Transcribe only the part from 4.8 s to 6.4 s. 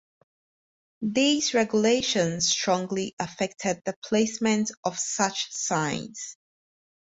of such signs.